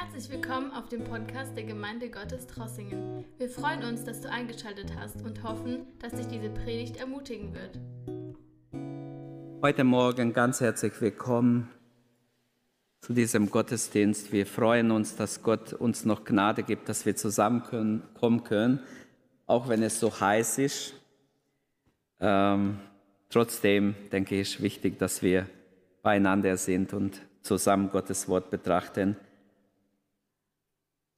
[0.00, 3.24] Herzlich willkommen auf dem Podcast der Gemeinde Gottes Trossingen.
[3.36, 7.80] Wir freuen uns, dass du eingeschaltet hast und hoffen, dass dich diese Predigt ermutigen wird.
[9.60, 11.68] Heute Morgen ganz herzlich willkommen
[13.00, 14.30] zu diesem Gottesdienst.
[14.30, 18.78] Wir freuen uns, dass Gott uns noch Gnade gibt, dass wir zusammenkommen können,
[19.46, 20.94] auch wenn es so heiß ist.
[22.20, 22.78] Ähm,
[23.30, 25.46] trotzdem denke ich, ist wichtig, dass wir
[26.02, 29.16] beieinander sind und zusammen Gottes Wort betrachten.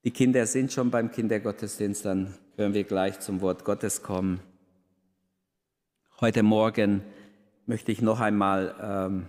[0.02, 4.40] Die Kinder sind schon beim Kindergottesdienst, dann können wir gleich zum Wort Gottes kommen.
[6.22, 7.02] Heute Morgen
[7.66, 9.26] möchte ich noch einmal ähm,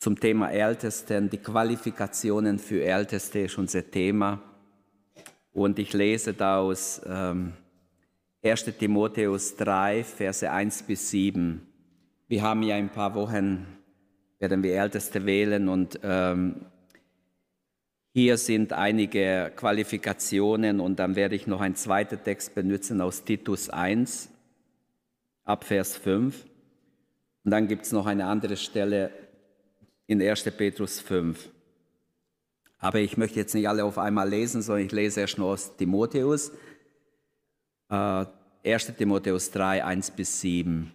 [0.00, 4.42] zum Thema Ältesten, die Qualifikationen für Älteste ist unser Thema.
[5.52, 7.52] Und ich lese da aus ähm,
[8.42, 11.64] 1 Timotheus 3, Verse 1 bis 7.
[12.26, 13.68] Wir haben ja in ein paar Wochen,
[14.40, 16.66] werden wir Älteste wählen und ähm,
[18.16, 23.68] hier sind einige Qualifikationen und dann werde ich noch einen zweiten Text benutzen aus Titus
[23.68, 24.30] 1
[25.44, 26.46] ab Vers 5.
[27.44, 29.10] Und dann gibt es noch eine andere Stelle
[30.06, 30.44] in 1.
[30.56, 31.50] Petrus 5.
[32.78, 35.76] Aber ich möchte jetzt nicht alle auf einmal lesen, sondern ich lese erst nur aus
[35.76, 36.52] Timotheus.
[37.90, 38.24] Äh,
[38.64, 38.96] 1.
[38.96, 40.90] Timotheus 3, 1 bis 7.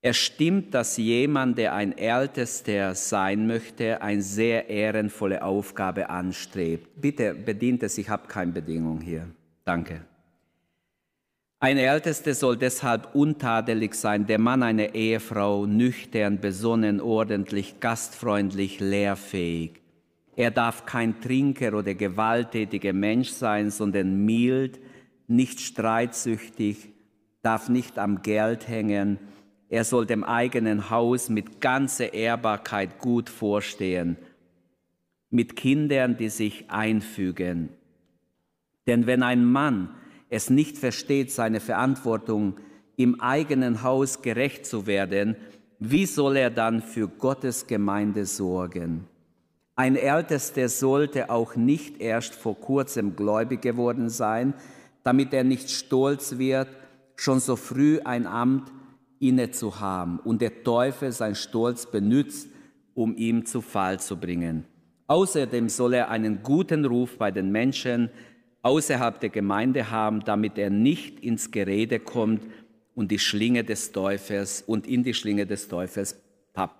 [0.00, 7.00] Es stimmt, dass jemand, der ein Ältester sein möchte, eine sehr ehrenvolle Aufgabe anstrebt.
[7.00, 9.28] Bitte bedient es, ich habe keine Bedingung hier.
[9.64, 10.02] Danke.
[11.60, 19.80] Ein Ältester soll deshalb untadelig sein, der Mann einer Ehefrau, nüchtern, besonnen, ordentlich, gastfreundlich, lehrfähig.
[20.36, 24.78] Er darf kein Trinker oder gewalttätiger Mensch sein, sondern mild,
[25.26, 26.90] nicht streitsüchtig,
[27.42, 29.18] darf nicht am Geld hängen,
[29.68, 34.16] er soll dem eigenen Haus mit ganzer Ehrbarkeit gut vorstehen,
[35.30, 37.68] mit Kindern, die sich einfügen.
[38.86, 39.90] Denn wenn ein Mann
[40.30, 42.56] es nicht versteht, seine Verantwortung
[42.96, 45.36] im eigenen Haus gerecht zu werden,
[45.78, 49.04] wie soll er dann für Gottes Gemeinde sorgen?
[49.76, 54.54] Ein Ältester sollte auch nicht erst vor kurzem gläubig geworden sein,
[55.04, 56.68] damit er nicht stolz wird,
[57.14, 58.72] schon so früh ein Amt
[59.20, 62.48] inne zu haben und der Teufel sein Stolz benützt,
[62.94, 64.64] um ihn zu Fall zu bringen.
[65.06, 68.10] Außerdem soll er einen guten Ruf bei den Menschen
[68.62, 72.42] außerhalb der Gemeinde haben, damit er nicht ins Gerede kommt
[72.94, 76.20] und die Schlinge des Teufels und in die Schlinge des Teufels
[76.52, 76.74] pappt.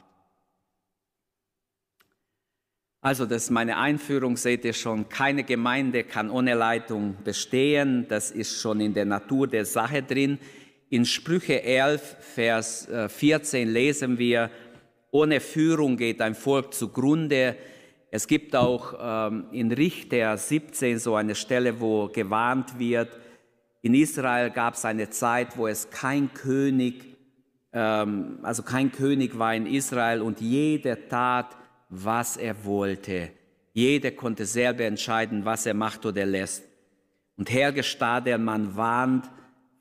[3.01, 8.33] Also, das ist meine Einführung, seht ihr schon, keine Gemeinde kann ohne Leitung bestehen, das
[8.33, 10.39] ist schon in der Natur der Sache drin.
[10.91, 14.51] In Sprüche 11, Vers 14 äh, lesen wir,
[15.11, 17.57] ohne Führung geht ein Volk zugrunde.
[18.11, 23.11] Es gibt auch ähm, in Richter 17 so eine Stelle, wo gewarnt wird,
[23.83, 27.05] in Israel gab es eine Zeit, wo es kein König,
[27.73, 31.57] ähm, also kein König war in Israel und jeder tat,
[31.89, 33.31] was er wollte.
[33.73, 36.65] Jeder konnte selber entscheiden, was er macht oder lässt.
[37.37, 39.31] Und Herr der Mann warnt,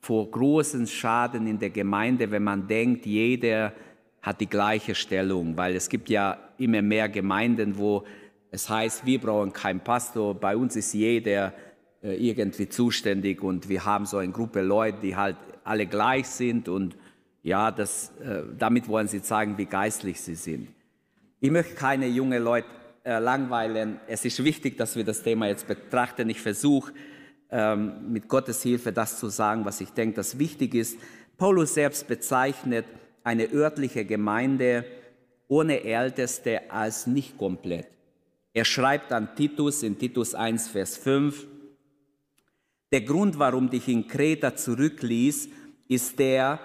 [0.00, 3.72] vor großen Schaden in der Gemeinde, wenn man denkt, jeder
[4.22, 8.04] hat die gleiche Stellung, weil es gibt ja immer mehr Gemeinden, wo
[8.50, 11.52] es heißt, wir brauchen keinen Pastor, bei uns ist jeder
[12.02, 16.68] äh, irgendwie zuständig und wir haben so eine Gruppe Leute, die halt alle gleich sind
[16.68, 16.96] und
[17.42, 20.68] ja, das, äh, damit wollen sie zeigen, wie geistlich sie sind.
[21.40, 22.68] Ich möchte keine jungen Leute
[23.04, 24.00] äh, langweilen.
[24.06, 26.28] Es ist wichtig, dass wir das Thema jetzt betrachten.
[26.30, 26.92] Ich versuche,
[27.50, 30.98] ähm, mit Gottes Hilfe das zu sagen, was ich denke, das wichtig ist.
[31.36, 32.84] Paulus selbst bezeichnet
[33.24, 34.84] eine örtliche Gemeinde
[35.48, 37.86] ohne Älteste als nicht komplett.
[38.52, 41.46] Er schreibt an Titus in Titus 1, Vers 5,
[42.90, 45.48] der Grund, warum dich in Kreta zurückließ,
[45.88, 46.58] ist der,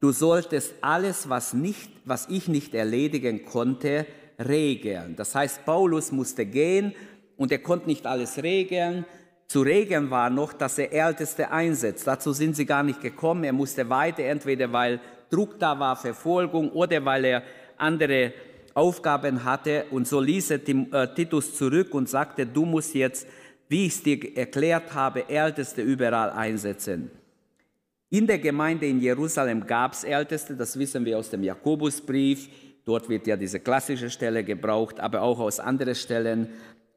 [0.00, 4.06] du solltest alles, was, nicht, was ich nicht erledigen konnte,
[4.38, 5.16] regeln.
[5.16, 6.94] Das heißt, Paulus musste gehen
[7.36, 9.04] und er konnte nicht alles regeln,
[9.46, 12.06] zu regeln war noch, dass er Älteste einsetzt.
[12.06, 13.44] Dazu sind sie gar nicht gekommen.
[13.44, 15.00] Er musste weiter, entweder weil
[15.30, 17.42] Druck da war, Verfolgung oder weil er
[17.76, 18.32] andere
[18.72, 19.86] Aufgaben hatte.
[19.90, 23.26] Und so ließ er äh, Titus zurück und sagte, du musst jetzt,
[23.68, 27.10] wie ich es dir erklärt habe, Älteste überall einsetzen.
[28.10, 32.48] In der Gemeinde in Jerusalem gab es Älteste, das wissen wir aus dem Jakobusbrief.
[32.84, 36.48] Dort wird ja diese klassische Stelle gebraucht, aber auch aus anderen Stellen.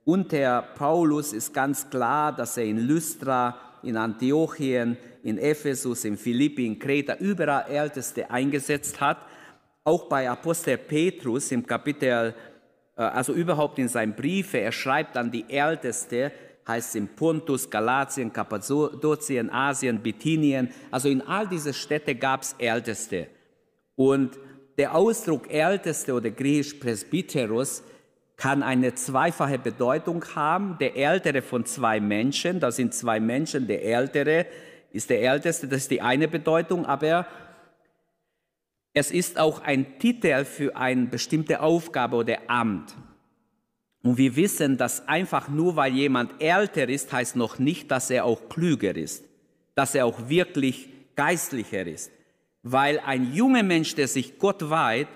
[0.07, 6.65] Unter Paulus ist ganz klar, dass er in Lystra, in Antiochien, in Ephesus, in Philippi,
[6.65, 9.17] in Kreta überall Älteste eingesetzt hat.
[9.83, 12.33] Auch bei Apostel Petrus im Kapitel
[12.95, 16.31] äh, also überhaupt in seinen Briefe, er schreibt an die Älteste,
[16.65, 23.27] heißt in Pontus, Galatien, Kappadokien, Asien, Bithynien, also in all diese Städte gab es Älteste.
[23.97, 24.39] Und
[24.77, 27.83] der Ausdruck Älteste oder griechisch Presbyteros
[28.37, 30.77] kann eine zweifache Bedeutung haben.
[30.79, 34.45] Der Ältere von zwei Menschen, da sind zwei Menschen, der Ältere
[34.91, 37.27] ist der Älteste, das ist die eine Bedeutung, aber
[38.93, 42.95] es ist auch ein Titel für eine bestimmte Aufgabe oder Amt.
[44.03, 48.25] Und wir wissen, dass einfach nur weil jemand älter ist, heißt noch nicht, dass er
[48.25, 49.25] auch klüger ist,
[49.75, 52.11] dass er auch wirklich geistlicher ist.
[52.63, 55.07] Weil ein junger Mensch, der sich Gott weiht,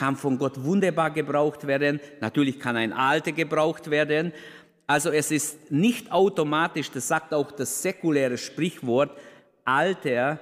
[0.00, 2.00] kann von Gott wunderbar gebraucht werden.
[2.22, 4.32] Natürlich kann ein Alter gebraucht werden.
[4.86, 9.10] Also es ist nicht automatisch, das sagt auch das säkuläre Sprichwort,
[9.62, 10.38] Alter,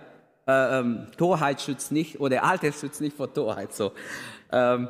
[0.47, 3.75] äh, ähm, Torheit schützt nicht, oder Alter schützt nicht vor Torheit.
[3.75, 3.91] So.
[4.53, 4.89] Ähm,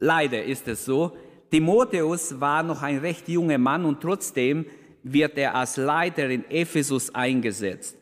[0.00, 1.16] leider ist es so.
[1.48, 4.66] Timotheus war noch ein recht junger Mann und trotzdem
[5.04, 7.96] wird er als Leiter in Ephesus eingesetzt.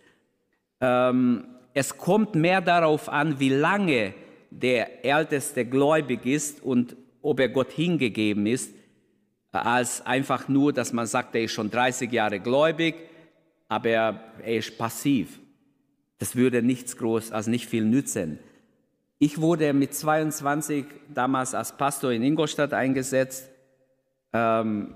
[0.80, 1.44] Ähm,
[1.74, 4.14] es kommt mehr darauf an, wie lange
[4.50, 8.72] der Älteste gläubig ist und ob er Gott hingegeben ist,
[9.52, 12.94] als einfach nur, dass man sagt, er ist schon 30 Jahre gläubig,
[13.68, 15.38] aber er, ist passiv.
[16.18, 18.38] Das würde nichts groß, also nicht viel nützen.
[19.18, 23.48] Ich wurde mit 22 damals als Pastor in Ingolstadt eingesetzt,
[24.32, 24.94] ähm,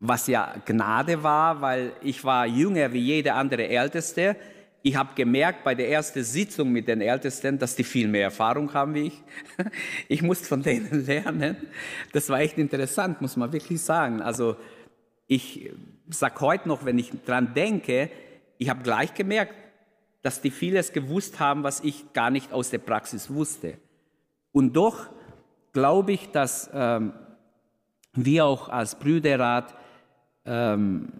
[0.00, 4.36] was ja Gnade war, weil ich war jünger wie jeder andere Älteste
[4.82, 8.72] ich habe gemerkt bei der ersten Sitzung mit den Ältesten, dass die viel mehr Erfahrung
[8.74, 9.22] haben wie ich.
[10.08, 11.56] Ich musste von denen lernen.
[12.12, 14.22] Das war echt interessant, muss man wirklich sagen.
[14.22, 14.56] Also
[15.26, 15.70] ich
[16.08, 18.10] sage heute noch, wenn ich dran denke,
[18.56, 19.54] ich habe gleich gemerkt,
[20.22, 23.78] dass die vieles gewusst haben, was ich gar nicht aus der Praxis wusste.
[24.52, 25.08] Und doch
[25.72, 27.12] glaube ich, dass ähm,
[28.14, 29.74] wir auch als Brüderrat
[30.44, 31.12] ähm,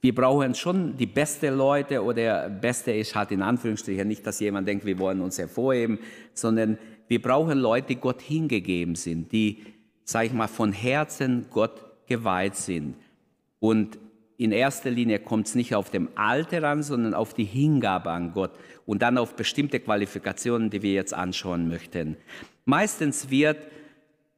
[0.00, 4.66] wir brauchen schon die besten Leute oder beste ist halt in Anführungsstrichen nicht, dass jemand
[4.66, 5.98] denkt, wir wollen uns hervorheben,
[6.32, 6.78] sondern
[7.08, 9.64] wir brauchen Leute, die Gott hingegeben sind, die,
[10.04, 12.96] sag ich mal, von Herzen Gott geweiht sind.
[13.60, 13.98] Und
[14.36, 18.32] in erster Linie kommt es nicht auf dem Alter an, sondern auf die Hingabe an
[18.32, 18.52] Gott
[18.86, 22.16] und dann auf bestimmte Qualifikationen, die wir jetzt anschauen möchten.
[22.64, 23.58] Meistens wird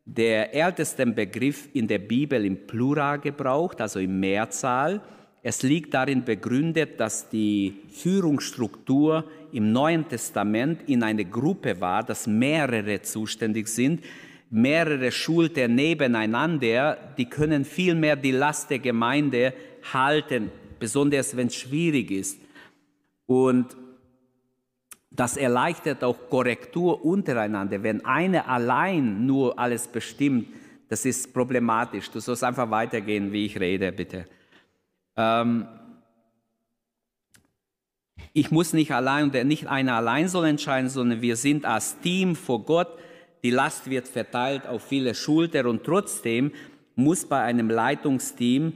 [0.04, 5.00] der älteste Begriff in der Bibel im Plural gebraucht, also im Mehrzahl.
[5.48, 9.22] Es liegt darin begründet, dass die Führungsstruktur
[9.52, 14.02] im Neuen Testament in eine Gruppe war, dass mehrere zuständig sind,
[14.50, 19.54] mehrere Schulter nebeneinander, die können viel mehr die Last der Gemeinde
[19.92, 20.50] halten,
[20.80, 22.40] besonders wenn es schwierig ist.
[23.26, 23.76] Und
[25.12, 27.84] das erleichtert auch Korrektur untereinander.
[27.84, 30.48] Wenn einer allein nur alles bestimmt,
[30.88, 32.10] das ist problematisch.
[32.10, 34.26] Du sollst einfach weitergehen, wie ich rede, bitte.
[35.16, 35.66] Ähm,
[38.32, 42.36] ich muss nicht allein und nicht einer allein soll entscheiden, sondern wir sind als Team
[42.36, 42.88] vor Gott.
[43.42, 46.52] Die Last wird verteilt auf viele Schulter und trotzdem
[46.94, 48.74] muss bei einem Leitungsteam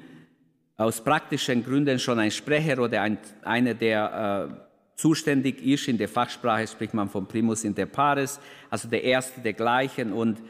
[0.76, 5.88] aus praktischen Gründen schon ein Sprecher oder ein, einer, der äh, zuständig ist.
[5.88, 10.12] In der Fachsprache spricht man von Primus inter pares, also der Erste der Gleichen.
[10.12, 10.40] Und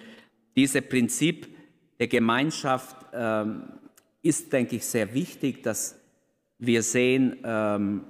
[0.55, 1.49] dieses Prinzip
[1.99, 3.65] der Gemeinschaft ähm,
[4.23, 5.99] ist, denke ich, sehr wichtig, dass
[6.59, 8.03] wir sehen, ähm,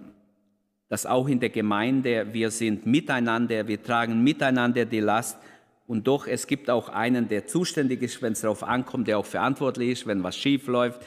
[0.89, 5.39] dass auch in der Gemeinde wir sind miteinander, wir tragen miteinander die Last
[5.87, 9.27] und doch es gibt auch einen, der zuständig ist, wenn es darauf ankommt, der auch
[9.27, 11.01] verantwortlich ist, wenn was schief läuft.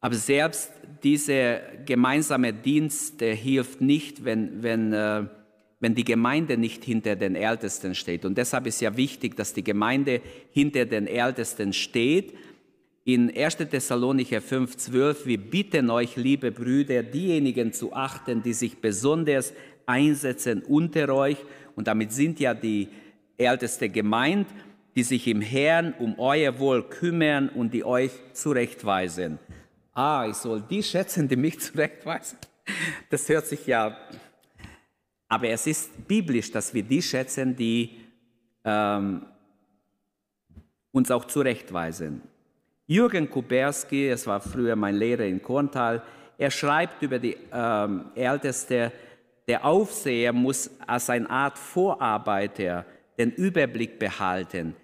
[0.00, 0.70] Aber selbst
[1.02, 5.24] dieser gemeinsame Dienst, der hilft nicht, wenn, wenn, äh,
[5.80, 8.24] wenn die Gemeinde nicht hinter den Ältesten steht.
[8.24, 10.20] Und deshalb ist ja wichtig, dass die Gemeinde
[10.52, 12.34] hinter den Ältesten steht
[13.04, 13.56] in 1.
[13.56, 19.52] Thessalonicher 5,12, wir bitten euch, liebe Brüder, diejenigen zu achten, die sich besonders
[19.84, 21.36] einsetzen unter euch,
[21.76, 22.88] und damit sind ja die
[23.36, 24.46] älteste gemeint,
[24.96, 29.38] die sich im Herrn um euer Wohl kümmern und die euch zurechtweisen.
[29.92, 32.38] Ah, ich soll die schätzen, die mich zurechtweisen.
[33.10, 33.98] Das hört sich ja.
[35.28, 37.90] Aber es ist biblisch, dass wir die schätzen, die
[38.64, 39.26] ähm,
[40.92, 42.22] uns auch zurechtweisen.
[42.86, 46.02] Jürgen Kuberski, es war früher mein Lehrer in Korntal,
[46.36, 48.92] er schreibt über die ähm, Älteste,
[49.48, 52.84] der Aufseher muss als eine Art Vorarbeiter
[53.18, 54.74] den Überblick behalten.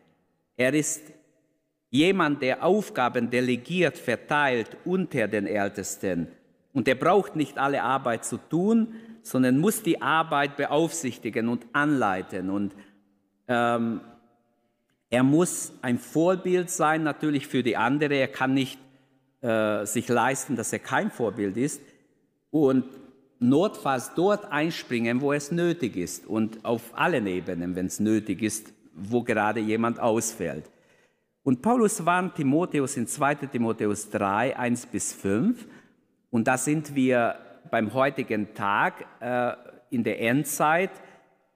[0.57, 1.03] Er ist
[1.91, 6.29] jemand, der Aufgaben delegiert, verteilt unter den Ältesten.
[6.73, 12.49] Und er braucht nicht alle Arbeit zu tun, sondern muss die Arbeit beaufsichtigen und anleiten.
[12.49, 12.75] Und
[13.49, 14.01] ähm,
[15.11, 18.15] Er muss ein Vorbild sein, natürlich für die andere.
[18.15, 18.79] Er kann nicht
[19.43, 21.83] äh, sich leisten, dass er kein Vorbild ist.
[22.51, 22.85] Und
[23.41, 26.27] notfalls dort einspringen, wo es nötig ist.
[26.27, 30.71] Und auf allen Ebenen, wenn es nötig ist, wo gerade jemand ausfällt.
[31.43, 35.67] Und Paulus warnt Timotheus in 2 Timotheus 3, 1 bis 5.
[36.31, 37.37] Und da sind wir
[37.71, 39.53] beim heutigen Tag äh,
[39.91, 40.91] in der Endzeit.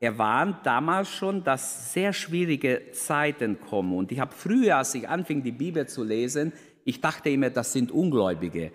[0.04, 3.96] Er warnt damals schon, dass sehr schwierige Zeiten kommen.
[3.96, 6.52] Und ich habe früher, als ich anfing, die Bibel zu lesen,
[6.84, 8.70] ich dachte immer, das sind Ungläubige.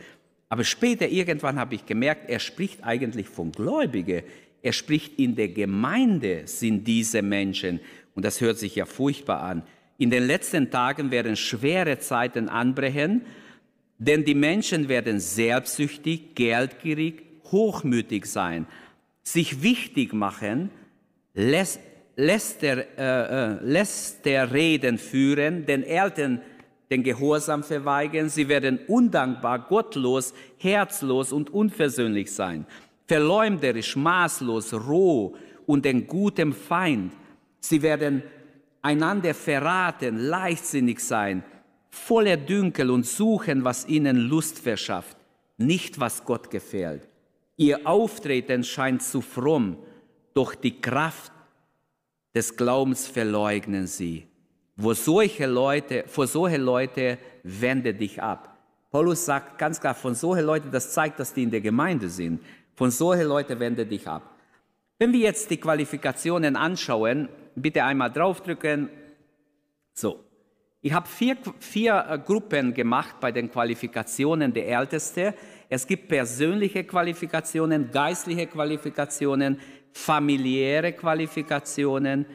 [0.49, 4.23] Aber später irgendwann habe ich gemerkt, er spricht eigentlich von Gläubigen.
[4.63, 7.79] Er spricht in der Gemeinde sind diese Menschen.
[8.15, 9.61] Und das hört sich ja furchtbar an.
[9.99, 13.21] In den letzten Tagen werden schwere Zeiten anbrechen,
[13.99, 17.21] denn die Menschen werden selbstsüchtig, geldgierig,
[17.51, 18.65] hochmütig sein,
[19.21, 20.71] sich wichtig machen,
[21.33, 26.41] der, äh, äh, lässt der Reden führen, den Eltern
[26.89, 32.65] den Gehorsam verweigern, sie werden undankbar, gottlos, herzlos und unversöhnlich sein,
[33.07, 35.35] verleumderisch, maßlos, roh
[35.67, 37.13] und den guten Feind.
[37.59, 38.23] Sie werden
[38.81, 41.43] einander verraten, leichtsinnig sein,
[41.89, 45.17] voller Dünkel und suchen, was ihnen Lust verschafft,
[45.57, 47.07] nicht was Gott gefällt.
[47.57, 49.77] Ihr Auftreten scheint zu fromm,
[50.33, 51.31] doch die Kraft
[52.33, 54.27] des Glaubens verleugnen sie.
[54.75, 58.57] Wo solche Leute, vor solche Leute wende dich ab.
[58.91, 62.41] Paulus sagt ganz klar, von solchen Leuten, das zeigt, dass die in der Gemeinde sind.
[62.75, 64.35] Von solchen Leuten wende dich ab.
[64.97, 68.89] Wenn wir jetzt die Qualifikationen anschauen, bitte einmal draufdrücken.
[69.93, 70.23] So,
[70.81, 75.33] ich habe vier, vier äh, Gruppen gemacht bei den Qualifikationen der Älteste.
[75.67, 79.59] Es gibt persönliche Qualifikationen, geistliche Qualifikationen,
[79.93, 82.25] familiäre Qualifikationen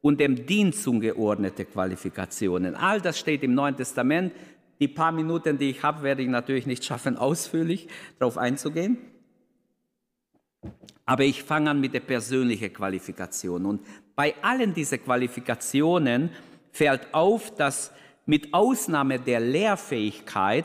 [0.00, 2.74] und dem Dienst zugeordnete Qualifikationen.
[2.74, 4.32] All das steht im Neuen Testament.
[4.80, 8.98] Die paar Minuten, die ich habe, werde ich natürlich nicht schaffen, ausführlich darauf einzugehen.
[11.06, 13.66] Aber ich fange an mit der persönlichen Qualifikation.
[13.66, 13.80] Und
[14.14, 16.30] bei allen diesen Qualifikationen
[16.70, 17.92] fällt auf, dass
[18.26, 20.64] mit Ausnahme der Lehrfähigkeit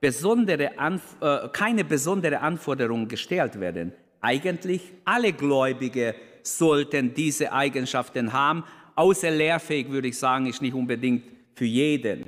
[0.00, 0.72] besondere
[1.20, 3.92] äh, keine besondere Anforderungen gestellt werden.
[4.26, 8.64] Eigentlich alle Gläubige sollten diese Eigenschaften haben.
[8.96, 11.22] Außer lehrfähig würde ich sagen, ist nicht unbedingt
[11.54, 12.24] für jeden.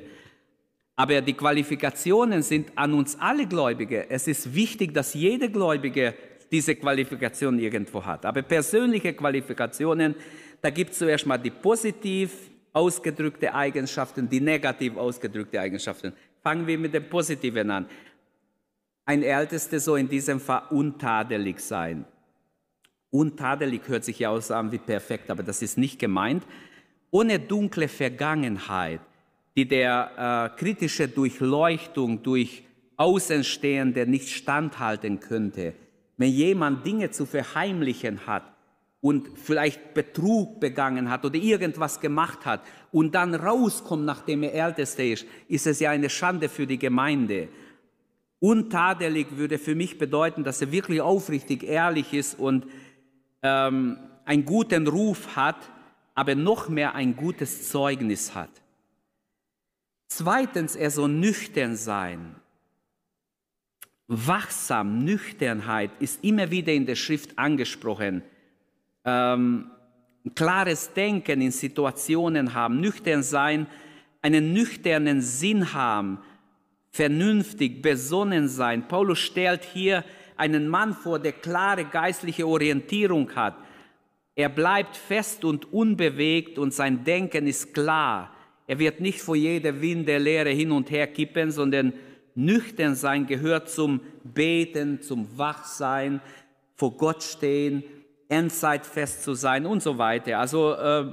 [0.95, 4.09] Aber die Qualifikationen sind an uns alle Gläubige.
[4.09, 6.15] Es ist wichtig, dass jeder Gläubige
[6.53, 8.25] diese Qualifikation irgendwo hat.
[8.25, 10.15] Aber persönliche Qualifikationen,
[10.63, 12.31] da gibt es zuerst mal die positiv
[12.73, 16.13] ausgedrückte Eigenschaften, die negativ ausgedrückte Eigenschaften.
[16.45, 17.87] Fangen wir mit dem Positiven an.
[19.09, 22.05] Ein Ältester soll in diesem Fall untadelig sein.
[23.09, 26.45] Untadelig hört sich ja aus an wie perfekt, aber das ist nicht gemeint.
[27.11, 29.01] Ohne dunkle Vergangenheit,
[29.57, 32.65] die der äh, kritische Durchleuchtung durch
[32.99, 35.73] Außenstehende nicht standhalten könnte.
[36.19, 38.43] Wenn jemand Dinge zu verheimlichen hat
[39.01, 42.61] und vielleicht Betrug begangen hat oder irgendwas gemacht hat
[42.93, 47.49] und dann rauskommt, nachdem er Ältester ist, ist es ja eine Schande für die Gemeinde.
[48.41, 52.67] Untadelig würde für mich bedeuten, dass er wirklich aufrichtig ehrlich ist und
[53.43, 55.71] ähm, einen guten Ruf hat,
[56.15, 58.51] aber noch mehr ein gutes Zeugnis hat.
[60.09, 62.37] Zweitens, er soll nüchtern sein.
[64.07, 68.23] Wachsam, Nüchternheit ist immer wieder in der Schrift angesprochen.
[69.05, 69.71] Ähm,
[70.35, 73.67] klares Denken in Situationen haben, nüchtern sein,
[74.23, 76.19] einen nüchternen Sinn haben,
[76.99, 78.89] vernünftig, besonnen sein.
[78.89, 80.05] Paulus stellt hier
[80.37, 83.55] einen Mann vor, der klare geistliche Orientierung hat.
[84.35, 88.33] Er bleibt fest und unbewegt und sein Denken ist klar.
[88.67, 91.93] Er wird nicht vor jeder Wind der Lehre hin und her kippen, sondern
[92.35, 96.21] nüchtern sein gehört zum Beten, zum Wachsein,
[96.75, 97.85] vor Gott stehen,
[98.29, 100.41] endzeitfest zu sein und so weiter.
[100.41, 101.13] Also äh,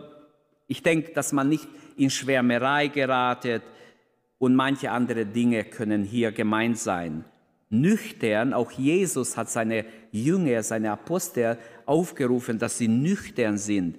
[0.65, 3.61] ich denke, dass man nicht in Schwärmerei geratet
[4.45, 7.25] und manche andere Dinge können hier gemeint sein
[7.71, 8.53] nüchtern.
[8.53, 13.97] Auch Jesus hat seine Jünger, seine Apostel aufgerufen, dass sie nüchtern sind,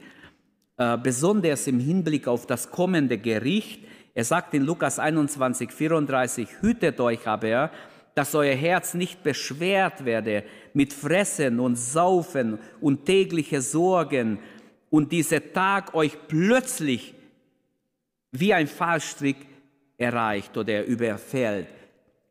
[0.76, 3.83] äh, besonders im Hinblick auf das kommende Gericht.
[4.15, 7.73] Er sagt in Lukas 21, 34, hütet euch aber,
[8.15, 14.38] dass euer Herz nicht beschwert werde mit Fressen und Saufen und tägliche Sorgen
[14.91, 17.15] und dieser Tag euch plötzlich
[18.31, 19.56] wie ein Fallstrick
[19.99, 21.69] erreicht oder überfällt.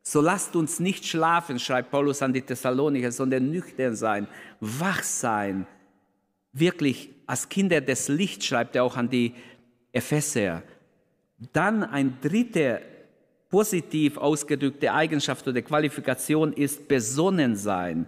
[0.02, 4.28] So lasst uns nicht schlafen, schreibt Paulus an die Thessalonicher, sondern nüchtern sein,
[4.60, 5.66] wach sein.
[6.52, 9.34] Wirklich als Kinder des Lichts schreibt er auch an die
[9.92, 10.62] Epheser.
[11.52, 12.82] Dann ein dritte
[13.50, 18.06] positiv ausgedrückte Eigenschaft oder Qualifikation ist besonnen sein.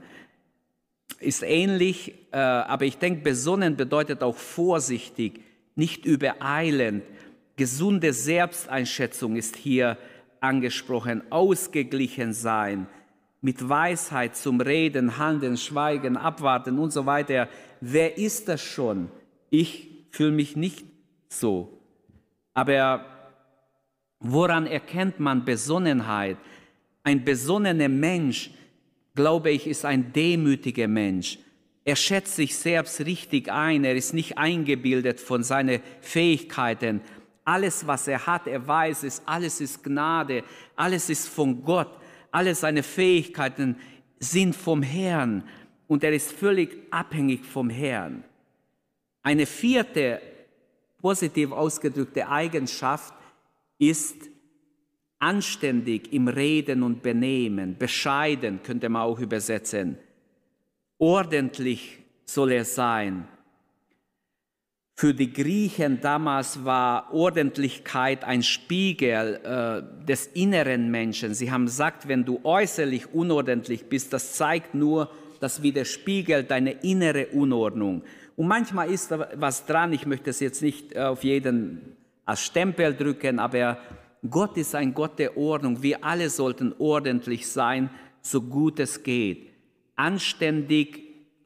[1.21, 5.41] Ist ähnlich, äh, aber ich denke, besonnen bedeutet auch vorsichtig,
[5.75, 7.03] nicht übereilend.
[7.59, 9.99] Gesunde Selbsteinschätzung ist hier
[10.41, 12.87] angesprochen, ausgeglichen sein,
[13.41, 17.49] mit Weisheit zum Reden, Handeln, Schweigen, Abwarten und so weiter.
[17.81, 19.11] Wer ist das schon?
[19.51, 20.87] Ich fühle mich nicht
[21.29, 21.81] so.
[22.55, 23.05] Aber
[24.21, 26.37] woran erkennt man Besonnenheit?
[27.03, 28.51] Ein besonnener Mensch,
[29.17, 31.41] glaube ich, ist ein demütiger Mensch.
[31.85, 37.01] Er schätzt sich selbst richtig ein, er ist nicht eingebildet von seinen Fähigkeiten.
[37.49, 40.45] Alles, was er hat, er weiß es, alles ist Gnade,
[40.77, 41.89] alles ist von Gott,
[42.31, 43.77] alle seine Fähigkeiten
[44.19, 45.43] sind vom Herrn
[45.87, 48.23] und er ist völlig abhängig vom Herrn.
[49.23, 50.21] Eine vierte
[50.99, 53.15] positiv ausgedrückte Eigenschaft
[53.79, 54.29] ist
[55.19, 59.97] anständig im Reden und Benehmen, bescheiden könnte man auch übersetzen.
[60.99, 63.27] Ordentlich soll er sein.
[65.01, 71.35] Für die Griechen damals war Ordentlichkeit ein Spiegel äh, des inneren Menschen.
[71.35, 77.29] Sie haben gesagt, wenn du äußerlich unordentlich bist, das zeigt nur, das widerspiegelt deine innere
[77.29, 78.03] Unordnung.
[78.35, 82.41] Und manchmal ist da was dran, ich möchte es jetzt nicht äh, auf jeden als
[82.41, 83.79] Stempel drücken, aber
[84.29, 85.81] Gott ist ein Gott der Ordnung.
[85.81, 87.89] Wir alle sollten ordentlich sein,
[88.21, 89.47] so gut es geht.
[89.95, 91.05] Anständig,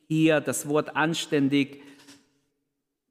[0.09, 1.83] hier das Wort anständig,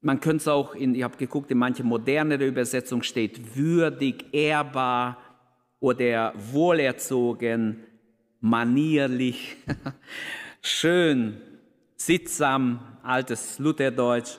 [0.02, 5.16] man könnte es auch, in, ich habe geguckt, in manche modernere Übersetzung steht würdig, ehrbar
[5.78, 7.84] oder wohlerzogen,
[8.40, 9.56] manierlich,
[10.62, 11.40] schön,
[11.96, 14.38] sittsam, altes Lutherdeutsch,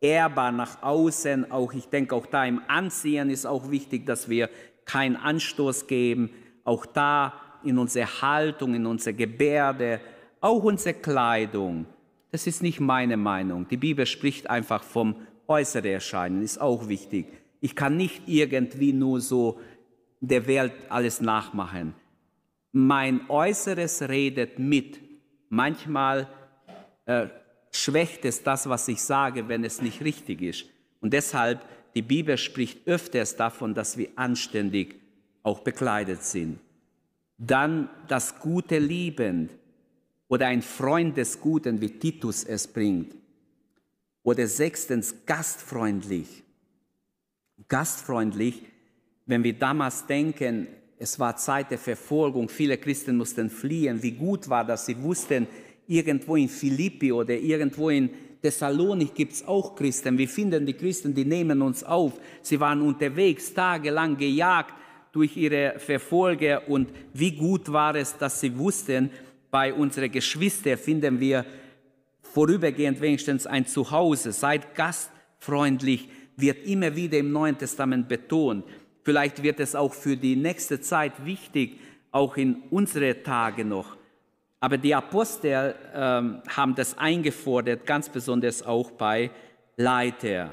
[0.00, 4.48] ehrbar nach außen, auch ich denke auch da im Anziehen ist auch wichtig, dass wir
[4.86, 6.30] keinen Anstoß geben,
[6.64, 10.00] auch da in unsere Haltung, in unsere Gebärde,
[10.40, 11.86] auch unsere Kleidung.
[12.36, 13.66] Das ist nicht meine Meinung.
[13.66, 17.28] Die Bibel spricht einfach vom äußeren Erscheinen, ist auch wichtig.
[17.62, 19.58] Ich kann nicht irgendwie nur so
[20.20, 21.94] der Welt alles nachmachen.
[22.72, 25.00] Mein Äußeres redet mit.
[25.48, 26.28] Manchmal
[27.06, 27.28] äh,
[27.72, 30.66] schwächt es das, was ich sage, wenn es nicht richtig ist.
[31.00, 34.96] Und deshalb, die Bibel spricht öfters davon, dass wir anständig
[35.42, 36.58] auch bekleidet sind.
[37.38, 39.52] Dann das Gute liebend
[40.28, 43.14] oder ein Freund des Guten, wie Titus es bringt.
[44.22, 46.42] Oder sechstens, gastfreundlich.
[47.68, 48.62] Gastfreundlich,
[49.24, 50.66] wenn wir damals denken,
[50.98, 55.46] es war Zeit der Verfolgung, viele Christen mussten fliehen, wie gut war das, sie wussten,
[55.86, 58.10] irgendwo in Philippi oder irgendwo in
[58.42, 60.18] Thessalonik gibt es auch Christen.
[60.18, 62.12] Wir finden die Christen, die nehmen uns auf.
[62.42, 64.74] Sie waren unterwegs, tagelang gejagt
[65.12, 69.10] durch ihre Verfolger und wie gut war es, dass sie wussten,
[69.50, 71.44] bei unseren Geschwistern finden wir
[72.22, 74.32] vorübergehend wenigstens ein Zuhause.
[74.32, 78.64] Seid gastfreundlich, wird immer wieder im Neuen Testament betont.
[79.02, 81.78] Vielleicht wird es auch für die nächste Zeit wichtig,
[82.10, 83.96] auch in unsere Tage noch.
[84.60, 89.30] Aber die Apostel ähm, haben das eingefordert, ganz besonders auch bei
[89.76, 90.52] Leiter.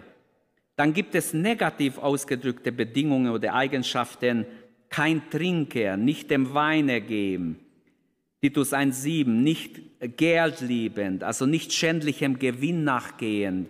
[0.75, 4.45] Dann gibt es negativ ausgedrückte Bedingungen oder Eigenschaften,
[4.89, 7.59] kein Trinker, nicht dem Wein ergeben.
[8.43, 9.79] Titus 1,7, nicht
[10.17, 13.69] geldliebend, also nicht schändlichem Gewinn nachgehend,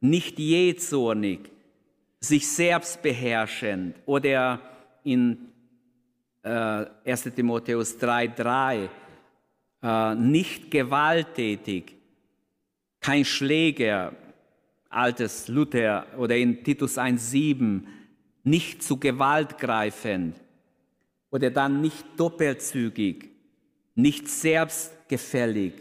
[0.00, 1.40] nicht jähzornig,
[2.18, 4.62] sich selbst beherrschend oder
[5.04, 5.36] in
[6.42, 8.88] äh, 1 Timotheus 3,3,
[9.82, 11.94] äh, nicht gewalttätig,
[13.00, 14.14] kein Schläger,
[14.88, 17.82] altes Luther oder in Titus 1,7,
[18.44, 20.40] nicht zu Gewalt greifend
[21.30, 23.35] oder dann nicht doppelzügig,
[23.96, 25.72] nicht selbstgefällig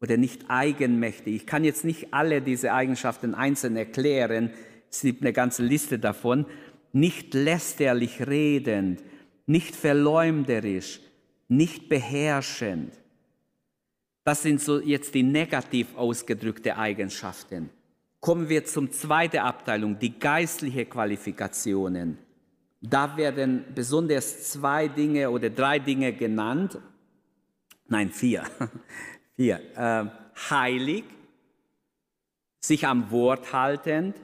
[0.00, 1.34] oder nicht eigenmächtig.
[1.34, 4.50] Ich kann jetzt nicht alle diese Eigenschaften einzeln erklären,
[4.90, 6.46] es gibt eine ganze Liste davon.
[6.92, 9.02] Nicht lästerlich redend,
[9.46, 11.00] nicht verleumderisch,
[11.48, 12.92] nicht beherrschend.
[14.24, 17.70] Das sind so jetzt die negativ ausgedrückte Eigenschaften.
[18.18, 22.18] Kommen wir zum zweiten Abteilung, die geistliche Qualifikationen.
[22.82, 26.78] Da werden besonders zwei Dinge oder drei Dinge genannt.
[27.90, 28.44] Nein, vier.
[29.36, 29.60] vier.
[29.76, 30.06] Äh,
[30.48, 31.04] heilig,
[32.60, 34.16] sich am Wort haltend,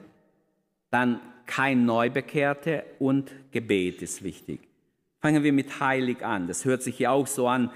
[0.89, 4.61] dann kein Neubekehrte und Gebet ist wichtig.
[5.19, 6.47] Fangen wir mit heilig an.
[6.47, 7.69] Das hört sich ja auch so an,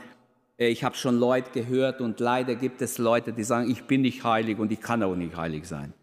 [0.58, 4.02] äh, ich habe schon Leute gehört und leider gibt es Leute, die sagen, ich bin
[4.02, 5.94] nicht heilig und ich kann auch nicht heilig sein.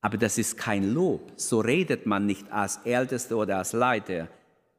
[0.00, 1.32] Aber das ist kein Lob.
[1.36, 4.26] So redet man nicht als Ältester oder als Leiter,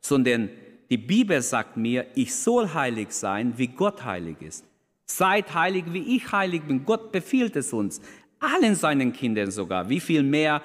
[0.01, 0.49] sondern
[0.89, 4.65] die Bibel sagt mir, ich soll heilig sein, wie Gott heilig ist.
[5.05, 6.85] Seid heilig, wie ich heilig bin.
[6.85, 8.01] Gott befiehlt es uns,
[8.39, 9.89] allen seinen Kindern sogar.
[9.89, 10.61] Wie viel mehr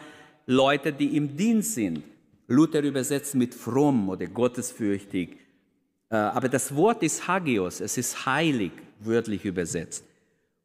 [0.46, 2.02] Leute, die im Dienst sind.
[2.46, 5.36] Luther übersetzt mit fromm oder gottesfürchtig.
[6.10, 10.04] Äh, aber das Wort ist Hagios, es ist heilig, wörtlich übersetzt.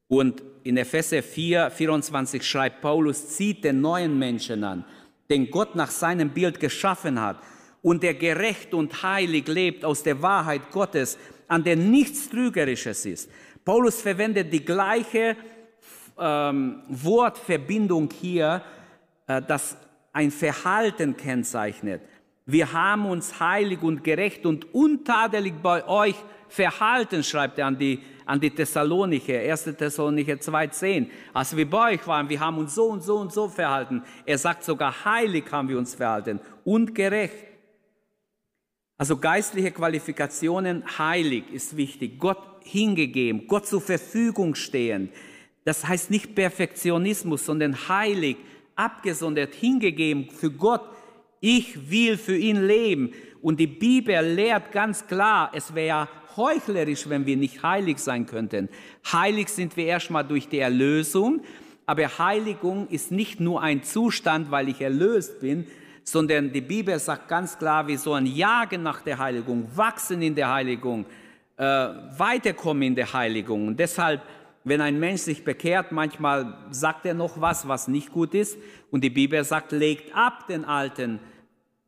[0.07, 4.85] Und in Epheser 4, 24 schreibt Paulus, zieht den neuen Menschen an,
[5.29, 7.41] den Gott nach seinem Bild geschaffen hat
[7.83, 13.29] und der gerecht und heilig lebt aus der Wahrheit Gottes, an der nichts Trügerisches ist.
[13.63, 15.35] Paulus verwendet die gleiche
[16.17, 18.63] ähm, Wortverbindung hier,
[19.27, 19.77] äh, das
[20.13, 22.01] ein Verhalten kennzeichnet.
[22.45, 26.15] Wir haben uns heilig und gerecht und untadelig bei euch
[26.49, 29.75] verhalten, schreibt er an die, an die Thessalonicher, 1.
[29.77, 31.07] Thessalonicher 2,10.
[31.33, 34.03] Als wir bei euch waren, wir haben uns so und so und so verhalten.
[34.25, 37.52] Er sagt sogar, heilig haben wir uns verhalten und gerecht.
[39.03, 45.09] Also geistliche Qualifikationen, heilig ist wichtig, Gott hingegeben, Gott zur Verfügung stehen.
[45.65, 48.37] Das heißt nicht Perfektionismus, sondern heilig,
[48.77, 50.83] abgesondert, hingegeben für Gott.
[51.41, 53.11] Ich will für ihn leben.
[53.41, 58.69] Und die Bibel lehrt ganz klar, es wäre heuchlerisch, wenn wir nicht heilig sein könnten.
[59.11, 61.41] Heilig sind wir erstmal durch die Erlösung,
[61.85, 65.67] aber Heiligung ist nicht nur ein Zustand, weil ich erlöst bin,
[66.03, 70.51] sondern die Bibel sagt ganz klar, wir sollen jagen nach der Heiligung, wachsen in der
[70.51, 71.05] Heiligung,
[71.57, 73.67] äh, weiterkommen in der Heiligung.
[73.67, 74.21] Und deshalb,
[74.63, 78.57] wenn ein Mensch sich bekehrt, manchmal sagt er noch was, was nicht gut ist.
[78.91, 81.19] Und die Bibel sagt, legt ab den Alten,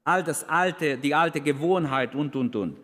[0.03, 2.77] all das Alte, die alte Gewohnheit und, und, und.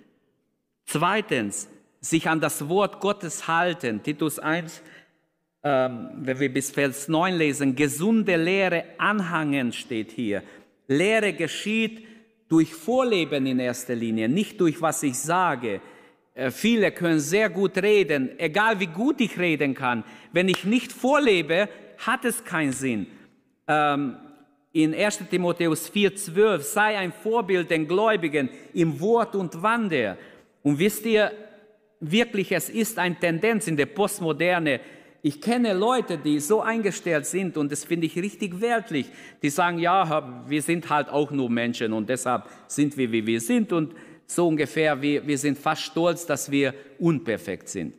[0.85, 1.69] Zweitens,
[2.01, 4.01] sich an das Wort Gottes halten.
[4.01, 4.81] Titus 1,
[5.63, 10.41] ähm, wenn wir bis Vers 9 lesen, gesunde Lehre anhangen steht hier.
[10.91, 12.05] Lehre geschieht
[12.49, 15.81] durch Vorleben in erster Linie, nicht durch was ich sage.
[16.33, 20.03] Äh, viele können sehr gut reden, egal wie gut ich reden kann.
[20.33, 23.07] Wenn ich nicht vorlebe, hat es keinen Sinn.
[23.67, 24.17] Ähm,
[24.73, 30.17] in 1 Timotheus 4,12 sei ein Vorbild den Gläubigen im Wort und Wander.
[30.63, 31.31] Und wisst ihr,
[31.99, 34.79] wirklich, es ist eine Tendenz in der Postmoderne,
[35.23, 39.07] ich kenne Leute, die so eingestellt sind und das finde ich richtig wertlich.
[39.41, 43.39] Die sagen, ja, wir sind halt auch nur Menschen und deshalb sind wir, wie wir
[43.39, 43.93] sind und
[44.25, 47.93] so ungefähr, wir, wir sind fast stolz, dass wir unperfekt sind.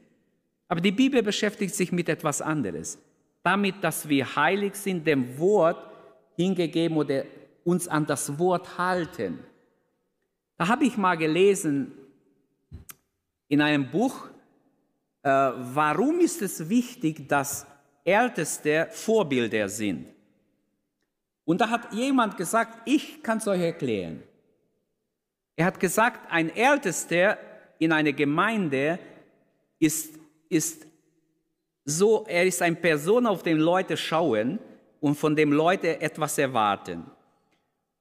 [0.67, 2.99] Aber die Bibel beschäftigt sich mit etwas anderes.
[3.43, 5.91] Damit, dass wir heilig sind, dem Wort
[6.37, 7.25] hingegeben oder
[7.65, 9.39] uns an das Wort halten.
[10.57, 11.93] Da habe ich mal gelesen
[13.49, 14.29] in einem Buch,
[15.23, 17.67] äh, warum ist es wichtig, dass
[18.05, 20.07] Älteste Vorbilder sind?
[21.45, 24.23] Und da hat jemand gesagt, ich kann es euch erklären.
[25.57, 27.39] Er hat gesagt, ein Ältester
[27.79, 28.99] in einer Gemeinde
[29.79, 30.15] ist,
[30.49, 30.87] ist
[31.85, 34.59] so, er ist eine Person, auf den Leute schauen
[35.01, 37.05] und von dem Leute etwas erwarten.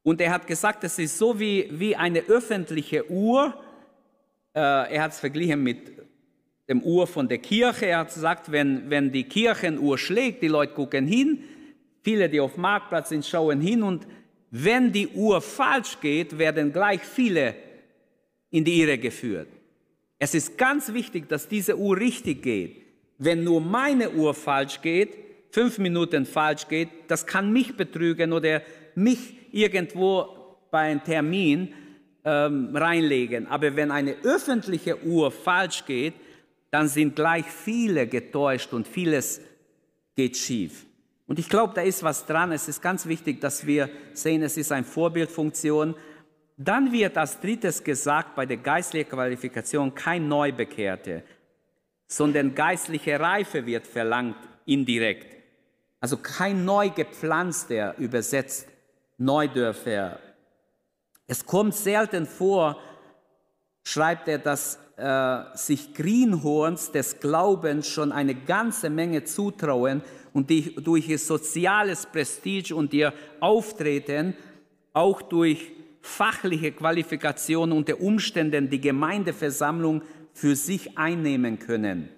[0.03, 3.53] Und er hat gesagt, es ist so wie, wie eine öffentliche Uhr.
[4.53, 6.00] Äh, er hat es verglichen mit
[6.71, 7.87] dem Uhr von der Kirche.
[7.87, 11.43] Er hat gesagt, wenn, wenn die Kirchenuhr schlägt, die Leute gucken hin,
[12.01, 14.07] viele, die auf dem Marktplatz sind, schauen hin und
[14.49, 17.55] wenn die Uhr falsch geht, werden gleich viele
[18.49, 19.47] in die Irre geführt.
[20.19, 22.81] Es ist ganz wichtig, dass diese Uhr richtig geht.
[23.17, 25.17] Wenn nur meine Uhr falsch geht,
[25.51, 28.61] fünf Minuten falsch geht, das kann mich betrügen oder
[28.95, 31.73] mich irgendwo bei einem Termin
[32.23, 33.47] ähm, reinlegen.
[33.47, 36.13] Aber wenn eine öffentliche Uhr falsch geht,
[36.71, 39.41] dann sind gleich viele getäuscht und vieles
[40.15, 40.85] geht schief.
[41.27, 42.51] Und ich glaube, da ist was dran.
[42.51, 45.95] Es ist ganz wichtig, dass wir sehen, es ist eine Vorbildfunktion.
[46.57, 51.23] Dann wird als drittes gesagt, bei der geistlichen Qualifikation kein Neubekehrte,
[52.07, 55.37] sondern geistliche Reife wird verlangt, indirekt.
[55.99, 58.67] Also kein Neugepflanzter übersetzt,
[59.17, 60.19] Neudörfer.
[61.27, 62.77] Es kommt selten vor,
[63.83, 70.75] schreibt er, dass äh, sich Greenhorns des Glaubens schon eine ganze Menge zutrauen und die
[70.75, 74.35] durch ihr soziales Prestige und ihr Auftreten,
[74.93, 82.09] auch durch fachliche Qualifikation unter Umständen die Gemeindeversammlung für sich einnehmen können.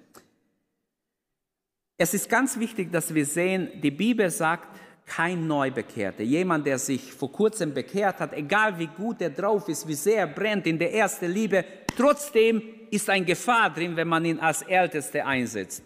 [1.98, 7.14] Es ist ganz wichtig, dass wir sehen, die Bibel sagt, kein Neubekehrter, jemand, der sich
[7.14, 10.80] vor kurzem bekehrt hat, egal wie gut er drauf ist, wie sehr er brennt in
[10.80, 11.64] der ersten Liebe,
[11.98, 15.84] trotzdem ist ein Gefahr drin, wenn man ihn als Älteste einsetzt,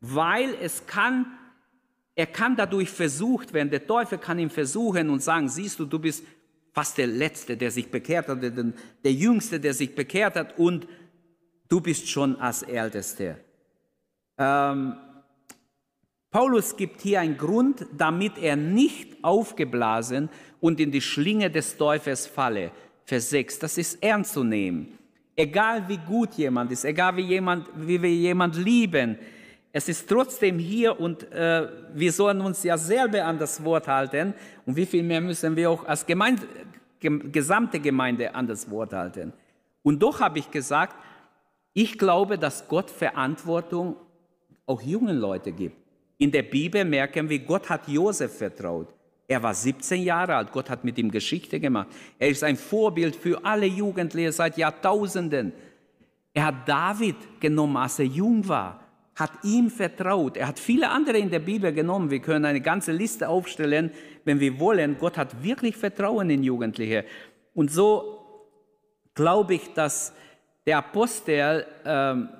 [0.00, 1.26] weil es kann
[2.20, 5.98] er kann dadurch versucht werden, der Teufel kann ihn versuchen und sagen, siehst du, du
[5.98, 6.22] bist
[6.72, 10.86] fast der Letzte, der sich bekehrt hat, der, der Jüngste, der sich bekehrt hat und
[11.68, 13.36] du bist schon als Ältester.
[14.36, 14.96] Ähm,
[16.30, 20.28] Paulus gibt hier einen Grund, damit er nicht aufgeblasen
[20.60, 22.70] und in die Schlinge des Teufels falle.
[23.04, 24.98] Vers 6, das ist ernst zu nehmen.
[25.36, 29.18] Egal wie gut jemand ist, egal wie, jemand, wie wir jemand lieben,
[29.72, 34.34] es ist trotzdem hier und äh, wir sollen uns ja selber an das Wort halten.
[34.66, 36.42] Und wie viel mehr müssen wir auch als Gemeinde,
[36.98, 39.32] gesamte Gemeinde an das Wort halten.
[39.82, 40.96] Und doch habe ich gesagt,
[41.72, 43.96] ich glaube, dass Gott Verantwortung
[44.66, 45.76] auch jungen Leute gibt.
[46.18, 48.88] In der Bibel merken wir, Gott hat Josef vertraut.
[49.30, 51.86] Er war 17 Jahre alt, Gott hat mit ihm Geschichte gemacht.
[52.18, 55.52] Er ist ein Vorbild für alle Jugendliche seit Jahrtausenden.
[56.34, 58.80] Er hat David genommen, als er jung war
[59.20, 60.38] hat ihm vertraut.
[60.38, 62.10] Er hat viele andere in der Bibel genommen.
[62.10, 63.90] Wir können eine ganze Liste aufstellen,
[64.24, 64.96] wenn wir wollen.
[64.98, 67.04] Gott hat wirklich Vertrauen in Jugendliche.
[67.52, 68.56] Und so
[69.14, 70.14] glaube ich, dass
[70.66, 72.30] der Apostel ähm,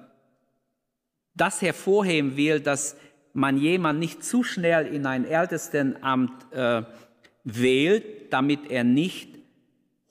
[1.34, 2.96] das hervorheben will, dass
[3.32, 6.82] man jemand nicht zu schnell in ein Ältestenamt äh,
[7.44, 9.30] wählt, damit er nicht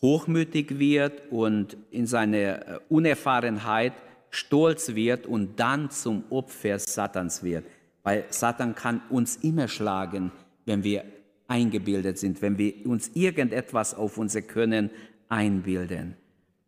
[0.01, 3.93] hochmütig wird und in seiner äh, Unerfahrenheit
[4.29, 7.65] stolz wird und dann zum Opfer Satans wird.
[8.03, 10.31] Weil Satan kann uns immer schlagen,
[10.65, 11.03] wenn wir
[11.47, 14.91] eingebildet sind, wenn wir uns irgendetwas auf unser Können
[15.27, 16.15] einbilden.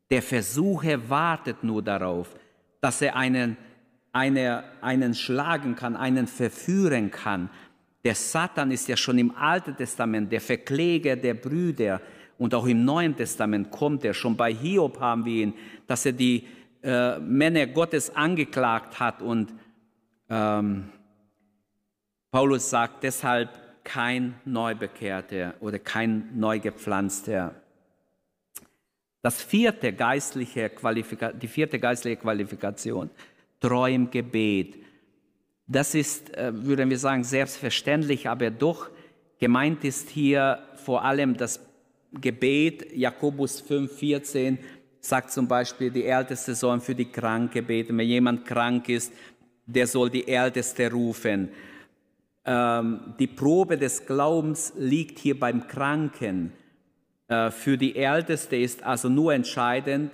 [0.10, 2.36] Der Versucher wartet nur darauf,
[2.82, 3.58] dass er einen,
[4.12, 7.50] eine, einen schlagen kann, einen verführen kann.
[8.04, 12.02] Der Satan ist ja schon im Alten Testament der Verkläger der Brüder
[12.38, 14.14] und auch im Neuen Testament kommt er.
[14.14, 15.54] Schon bei Hiob haben wir ihn,
[15.88, 16.48] dass er die,
[16.84, 19.22] äh, Männer Gottes angeklagt hat.
[19.22, 19.54] Und
[20.30, 20.90] ähm,
[22.32, 23.50] Paulus sagt deshalb
[23.84, 27.56] kein Neubekehrter oder kein Neugepflanzter.
[29.22, 33.12] Das vierte geistliche Qualifika die vierte geistliche Qualifikation,
[33.62, 34.76] treu im Gebet.
[35.68, 38.90] Das ist, äh, würden wir sagen, selbstverständlich, aber doch
[39.40, 41.62] gemeint ist hier vor allem das
[42.12, 44.58] Gebet, Jakobus 5, 14,
[45.00, 47.98] sagt zum Beispiel, die Älteste sollen für die Kranke beten.
[47.98, 49.14] Wenn jemand krank ist,
[49.66, 51.50] der soll die Älteste rufen.
[52.44, 56.52] Ähm, die Probe des Glaubens liegt hier beim Kranken.
[57.28, 60.12] Äh, für die Älteste ist also nur entscheidend,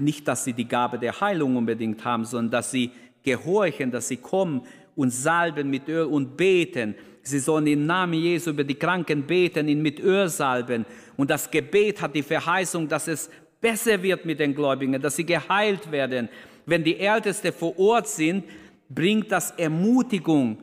[0.00, 2.90] nicht, dass sie die Gabe der Heilung unbedingt haben, sondern dass sie
[3.22, 4.62] gehorchen, dass sie kommen
[4.96, 6.94] und salben mit Öl und beten.
[7.22, 10.86] Sie sollen im Namen Jesu über die Kranken beten, ihn mit Öl salben.
[11.16, 15.26] Und das Gebet hat die Verheißung, dass es besser wird mit den Gläubigen, dass sie
[15.26, 16.28] geheilt werden.
[16.66, 18.44] Wenn die Ältesten vor Ort sind,
[18.88, 20.58] bringt das Ermutigung,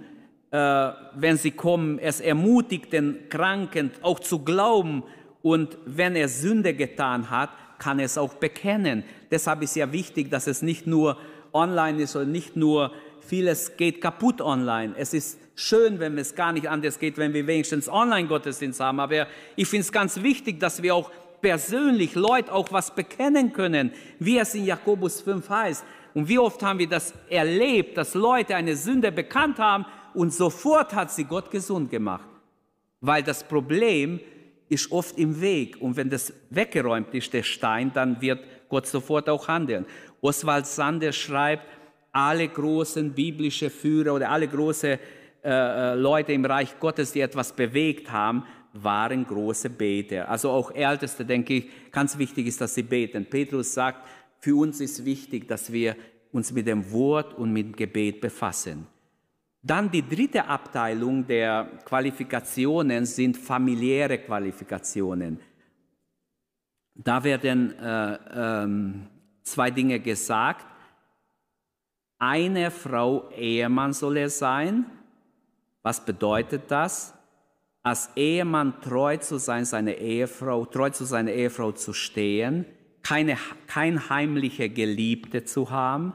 [0.51, 1.99] äh, wenn sie kommen.
[1.99, 5.03] Es ermutigt den Kranken auch zu glauben.
[5.41, 9.03] Und wenn er Sünde getan hat, kann es auch bekennen.
[9.31, 11.17] Deshalb ist ja wichtig, dass es nicht nur
[11.53, 14.93] online ist und nicht nur vieles geht kaputt online.
[14.97, 18.99] Es ist schön, wenn es gar nicht anders geht, wenn wir wenigstens Online-Gottesdienst haben.
[18.99, 21.11] Aber ich finde es ganz wichtig, dass wir auch
[21.41, 25.85] persönlich Leute auch was bekennen können, wie es in Jakobus 5 heißt.
[26.13, 30.95] Und wie oft haben wir das erlebt, dass Leute eine Sünde bekannt haben und sofort
[30.95, 32.27] hat sie Gott gesund gemacht.
[33.01, 34.19] Weil das Problem
[34.69, 35.81] ist oft im Weg.
[35.81, 39.85] Und wenn das weggeräumt ist, der Stein, dann wird Gott sofort auch handeln.
[40.21, 41.65] Oswald Sander schreibt,
[42.11, 44.97] alle großen biblischen Führer oder alle großen
[45.43, 50.27] äh, äh, Leute im Reich Gottes, die etwas bewegt haben, waren große Beter.
[50.29, 53.25] Also auch Älteste, denke ich, ganz wichtig ist, dass sie beten.
[53.25, 54.07] Petrus sagt,
[54.39, 55.95] für uns ist wichtig, dass wir
[56.31, 58.87] uns mit dem Wort und mit dem Gebet befassen.
[59.61, 65.39] Dann die dritte Abteilung der Qualifikationen sind familiäre Qualifikationen.
[66.95, 69.07] Da werden äh, ähm,
[69.43, 70.65] zwei Dinge gesagt.
[72.19, 74.85] Eine Frau Ehemann soll er sein.
[75.83, 77.17] Was bedeutet das?
[77.87, 82.65] als Ehemann treu zu sein, seine Ehefrau, treu zu seiner Ehefrau zu stehen,
[83.01, 86.13] keine, kein heimliche Geliebte zu haben.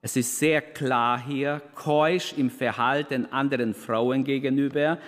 [0.00, 4.98] Es ist sehr klar hier, keusch im Verhalten anderen Frauen gegenüber.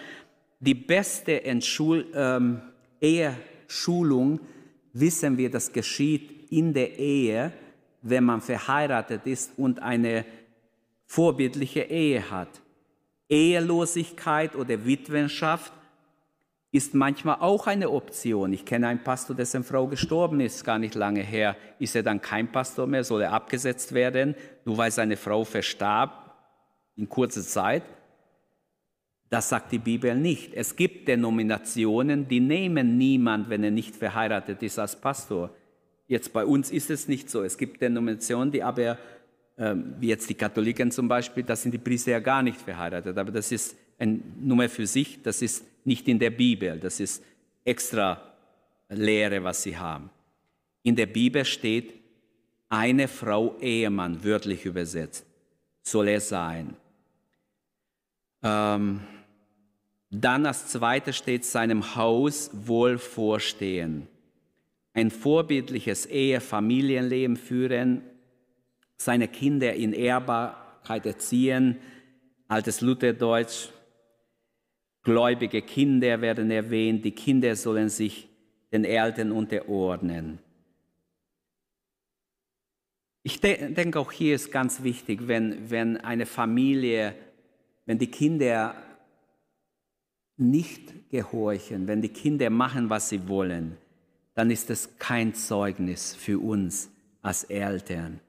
[0.58, 2.60] Die beste Entschul ähm,
[3.00, 4.40] Eheschulung,
[4.92, 7.52] wissen wir, das geschieht in der Ehe,
[8.02, 10.24] wenn man verheiratet ist und eine
[11.06, 12.60] vorbildliche Ehe hat.
[13.28, 15.72] Ehelosigkeit oder Witwenschaft
[16.72, 18.52] ist manchmal auch eine Option.
[18.52, 21.56] Ich kenne einen Pastor, dessen Frau gestorben ist, gar nicht lange her.
[21.80, 23.02] Ist er dann kein Pastor mehr?
[23.02, 26.32] Soll er abgesetzt werden, nur weil seine Frau verstarb
[26.96, 27.82] in kurzer Zeit?
[29.30, 30.54] Das sagt die Bibel nicht.
[30.54, 35.50] Es gibt Denominationen, die nehmen niemand, wenn er nicht verheiratet ist, als Pastor.
[36.06, 37.42] Jetzt bei uns ist es nicht so.
[37.42, 38.98] Es gibt Denominationen, die aber,
[39.56, 43.16] ähm, wie jetzt die Katholiken zum Beispiel, da sind die Priester ja gar nicht verheiratet.
[43.16, 46.78] Aber das ist ein Nummer für sich, das ist nicht in der Bibel.
[46.78, 47.22] Das ist
[47.64, 48.20] extra
[48.88, 50.10] Lehre, was sie haben.
[50.82, 51.94] In der Bibel steht,
[52.68, 55.26] eine Frau Ehemann, wörtlich übersetzt,
[55.82, 56.76] soll er sein.
[58.42, 59.00] Ähm,
[60.10, 64.06] dann als zweites steht seinem Haus wohl vorstehen.
[64.94, 68.02] Ein vorbildliches Ehe-Familienleben führen,
[68.96, 71.76] seine Kinder in Ehrbarkeit erziehen,
[72.48, 73.68] altes Lutherdeutsch.
[75.02, 78.28] Gläubige Kinder werden erwähnt, die Kinder sollen sich
[78.72, 80.38] den Eltern unterordnen.
[83.22, 87.14] Ich de denke, auch hier ist ganz wichtig, wenn, wenn eine Familie,
[87.86, 88.74] wenn die Kinder
[90.36, 93.76] nicht gehorchen, wenn die Kinder machen, was sie wollen,
[94.34, 98.20] dann ist es kein Zeugnis für uns als Eltern.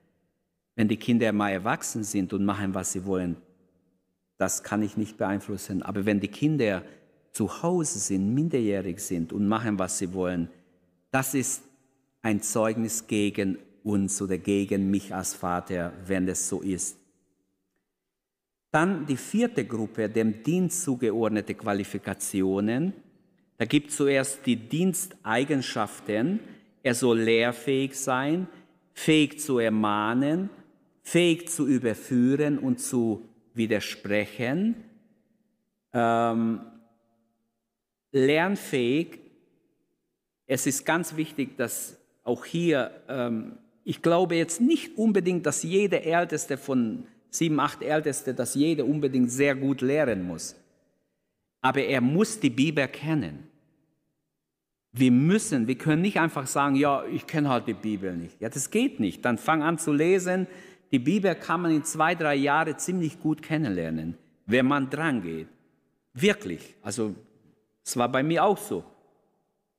[0.76, 3.38] Wenn die Kinder mal erwachsen sind und machen, was sie wollen,
[4.42, 5.84] das kann ich nicht beeinflussen.
[5.84, 6.84] Aber wenn die Kinder
[7.32, 10.50] zu Hause sind, minderjährig sind und machen, was sie wollen,
[11.12, 11.64] das ist
[12.24, 16.98] ein Zeugnis gegen uns oder gegen mich als Vater, wenn es so ist.
[18.72, 22.94] Dann die vierte Gruppe, dem Dienst zugeordnete Qualifikationen.
[23.58, 26.40] Da gibt zuerst die Diensteigenschaften.
[26.82, 28.48] Er soll lehrfähig sein,
[28.94, 30.50] fähig zu ermahnen,
[31.04, 34.76] fähig zu überführen und zu widersprechen,
[35.94, 36.62] ähm,
[38.12, 39.20] lernfähig.
[40.46, 46.04] Es ist ganz wichtig, dass auch hier, ähm, ich glaube jetzt nicht unbedingt, dass jeder
[46.04, 50.56] Älteste von sieben, acht Älteste, dass jeder unbedingt sehr gut lehren muss.
[51.62, 53.48] Aber er muss die Bibel kennen.
[54.94, 58.42] Wir müssen, wir können nicht einfach sagen, ja, ich kenne halt die Bibel nicht.
[58.42, 59.24] Ja, das geht nicht.
[59.24, 60.48] Dann fang an zu lesen.
[60.92, 65.48] Die Bibel kann man in zwei, drei Jahren ziemlich gut kennenlernen, wenn man dran geht.
[66.14, 66.76] Wirklich.
[66.82, 67.16] Also,
[67.84, 68.84] es war bei mir auch so.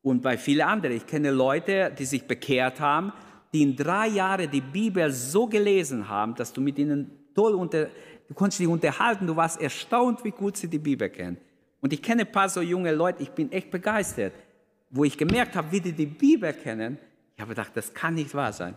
[0.00, 0.96] Und bei vielen anderen.
[0.96, 3.12] Ich kenne Leute, die sich bekehrt haben,
[3.52, 7.88] die in drei Jahren die Bibel so gelesen haben, dass du mit ihnen toll unter,
[8.28, 11.36] du konntest dich unterhalten, du warst erstaunt, wie gut sie die Bibel kennen.
[11.80, 14.32] Und ich kenne ein paar so junge Leute, ich bin echt begeistert,
[14.90, 16.98] wo ich gemerkt habe, wie die die Bibel kennen.
[17.34, 18.74] Ich habe gedacht, das kann nicht wahr sein.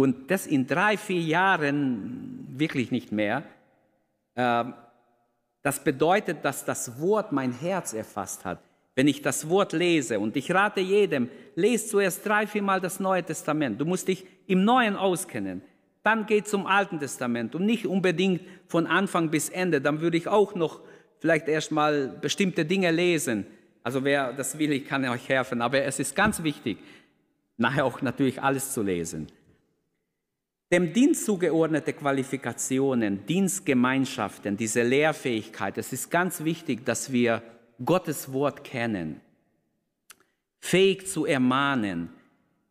[0.00, 3.42] Und das in drei, vier Jahren wirklich nicht mehr.
[4.34, 4.72] Ähm,
[5.60, 8.60] das bedeutet, dass das Wort mein Herz erfasst hat.
[8.94, 12.98] Wenn ich das Wort lese, und ich rate jedem, lese zuerst drei, vier Mal das
[12.98, 13.78] Neue Testament.
[13.78, 15.60] Du musst dich im Neuen auskennen.
[16.02, 19.82] Dann geht zum Alten Testament und nicht unbedingt von Anfang bis Ende.
[19.82, 20.80] Dann würde ich auch noch
[21.18, 23.44] vielleicht erstmal bestimmte Dinge lesen.
[23.82, 25.60] Also wer das will, ich kann euch helfen.
[25.60, 26.78] Aber es ist ganz wichtig,
[27.58, 29.26] nachher auch natürlich alles zu lesen.
[30.72, 37.42] Dem Dienst zugeordnete Qualifikationen, Dienstgemeinschaften, diese Lehrfähigkeit, es ist ganz wichtig, dass wir
[37.84, 39.20] Gottes Wort kennen,
[40.60, 42.10] fähig zu ermahnen,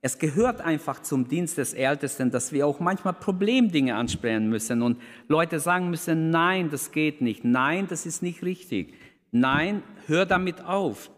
[0.01, 5.01] es gehört einfach zum Dienst des Ältesten, dass wir auch manchmal Problemdinge ansprechen müssen und
[5.27, 8.93] Leute sagen müssen, nein, das geht nicht, nein, das ist nicht richtig,
[9.31, 11.12] nein, hör damit auf.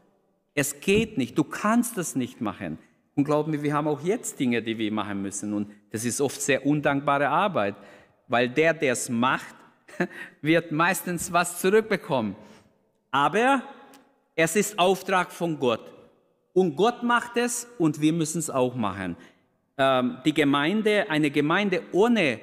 [0.56, 2.80] Es geht nicht, du kannst das nicht machen.
[3.16, 6.22] Und glaub mir, wir haben auch jetzt Dinge, die wir machen müssen und das ist
[6.22, 7.76] oft sehr undankbare Arbeit,
[8.28, 9.56] weil der, der es macht,
[10.42, 12.36] wird meistens was zurückbekommen.
[13.12, 13.64] Aber
[14.36, 15.92] es ist Auftrag von Gott.
[16.54, 19.18] Und Gott macht es und wir müssen es auch machen.
[19.78, 22.40] Ähm, die Gemeinde, eine Gemeinde ohne,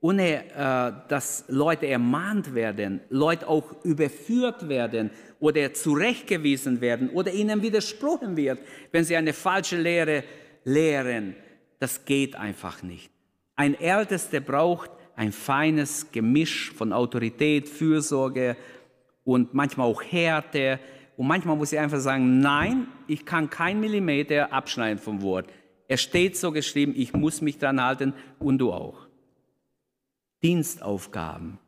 [0.00, 7.62] ohne äh, dass Leute ermahnt werden, Leute auch überführt werden oder zurechtgewiesen werden oder ihnen
[7.62, 8.58] widersprochen wird,
[8.92, 10.24] wenn sie eine falsche Lehre
[10.64, 11.36] lehren,
[11.78, 13.10] das geht einfach nicht.
[13.56, 18.56] Ein Ältester braucht ein feines Gemisch von Autorität, Fürsorge
[19.24, 20.80] und manchmal auch Härte,
[21.20, 25.50] und manchmal muss ich einfach sagen, nein, ich kann kein Millimeter abschneiden vom Wort.
[25.86, 29.09] Es steht so geschrieben, ich muss mich dran halten und du auch.
[30.42, 31.58] Dienstaufgaben.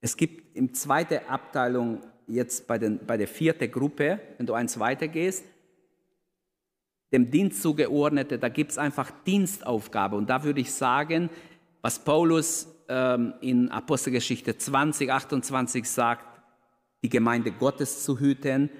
[0.00, 4.78] Es gibt in zweiter Abteilung jetzt bei, den, bei der vierten Gruppe, wenn du eins
[4.78, 5.44] weitergehst,
[7.12, 10.16] dem Dienst zugeordnete, da gibt es einfach Dienstaufgabe.
[10.16, 11.28] Und da würde ich sagen,
[11.82, 16.24] was Paulus ähm, in Apostelgeschichte 20, 28 sagt,
[17.02, 18.70] die Gemeinde Gottes zu hüten.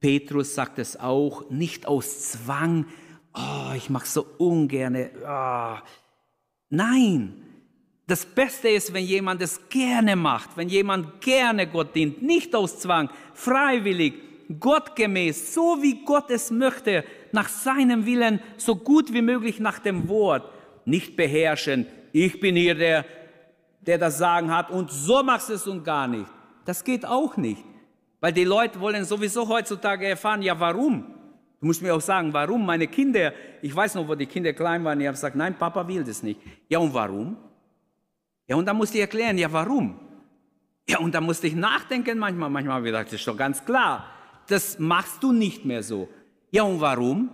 [0.00, 2.86] Petrus sagt es auch, nicht aus Zwang,
[3.34, 5.10] oh, ich mache so ungern.
[5.26, 5.76] Oh.
[6.70, 7.34] Nein,
[8.06, 12.80] Das Beste ist, wenn jemand es gerne macht, wenn jemand gerne Gott dient, nicht aus
[12.80, 14.14] Zwang, freiwillig,
[14.58, 20.08] gottgemäß, so wie Gott es möchte, nach seinem Willen, so gut wie möglich nach dem
[20.08, 20.50] Wort,
[20.84, 21.86] nicht beherrschen.
[22.12, 23.04] Ich bin hier der,
[23.82, 26.26] der das Sagen hat und so machst du es und gar nicht.
[26.64, 27.62] Das geht auch nicht,
[28.18, 31.06] weil die Leute wollen sowieso heutzutage erfahren, ja warum?
[31.60, 34.82] Du musst mir auch sagen, warum meine Kinder, ich weiß noch, wo die Kinder klein
[34.82, 36.40] waren, die haben gesagt, nein, Papa will das nicht.
[36.68, 37.36] Ja und warum?
[38.46, 40.00] Ja, und dann musste ich erklären, ja, warum?
[40.88, 42.48] Ja, und dann musste ich nachdenken manchmal.
[42.50, 44.06] Manchmal habe ich gedacht, das ist doch ganz klar.
[44.48, 46.08] Das machst du nicht mehr so.
[46.50, 47.30] Ja, und warum?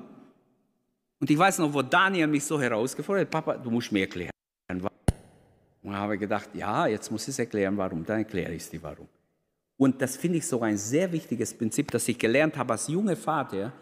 [1.20, 4.30] Und ich weiß noch, wo Daniel mich so herausgefordert hat, Papa, du musst mir erklären.
[4.68, 8.04] Und dann habe ich gedacht, ja, jetzt muss ich es erklären, warum.
[8.04, 9.06] Dann erkläre ich es dir, warum.
[9.76, 13.14] Und das finde ich so ein sehr wichtiges Prinzip, das ich gelernt habe als junger
[13.14, 13.72] Vater.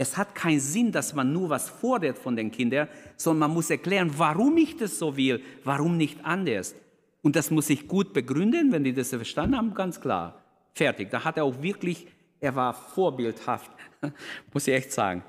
[0.00, 3.68] Es hat keinen Sinn, dass man nur was fordert von den Kindern, sondern man muss
[3.68, 6.76] erklären, warum ich das so will, warum nicht anders.
[7.20, 10.40] Und das muss ich gut begründen, wenn die das verstanden haben, ganz klar.
[10.72, 11.10] Fertig.
[11.10, 12.06] Da hat er auch wirklich,
[12.38, 13.72] er war vorbildhaft,
[14.52, 15.24] muss ich echt sagen.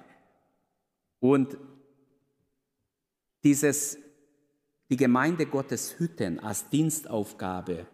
[1.20, 1.58] Und
[3.44, 3.98] dieses,
[4.92, 7.88] die Gemeinde Gottes hüten als Dienstaufgabe,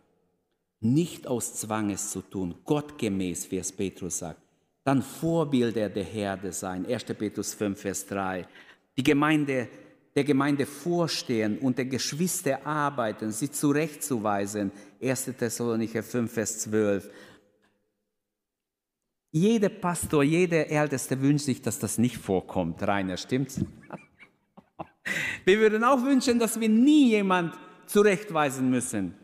[0.81, 4.44] nicht aus Zwanges zu tun, gottgemäß, wie es Petrus sagt,
[4.85, 6.85] dann Vorbilder der Herde sein.
[6.85, 7.05] 1.
[7.05, 8.47] Petrus 5, Vers 3.
[8.95, 9.67] Die Gemeinde,
[10.15, 14.71] der Gemeinde vorstehen und der Geschwister arbeiten, sie zurechtzuweisen.
[15.01, 15.25] 1.
[15.37, 17.09] Thessalonicher 5, Vers 12.
[19.31, 22.81] Jeder Pastor, jeder Älteste wünscht sich, dass das nicht vorkommt.
[22.83, 23.59] Rainer, stimmt's?
[25.45, 27.55] Wir würden auch wünschen, dass wir nie jemand
[27.87, 29.15] zurechtweisen müssen.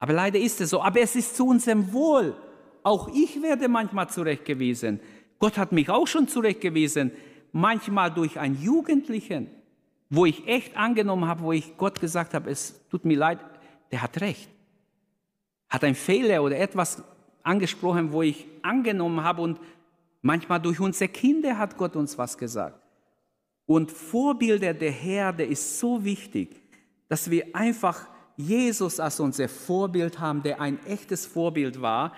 [0.00, 0.82] Aber leider ist es so.
[0.82, 2.34] Aber es ist zu unserem Wohl.
[2.82, 5.00] Auch ich werde manchmal zurechtgewiesen.
[5.38, 7.12] Gott hat mich auch schon zurechtgewiesen,
[7.52, 9.48] manchmal durch einen Jugendlichen,
[10.08, 13.38] wo ich echt angenommen habe, wo ich Gott gesagt habe, es tut mir leid,
[13.90, 14.48] der hat recht.
[15.68, 17.02] Hat ein Fehler oder etwas
[17.42, 19.60] angesprochen, wo ich angenommen habe und
[20.22, 22.80] manchmal durch unsere Kinder hat Gott uns was gesagt.
[23.66, 26.60] Und Vorbilder der Herde ist so wichtig,
[27.08, 32.12] dass wir einfach Jesus als unser Vorbild haben, der ein echtes Vorbild war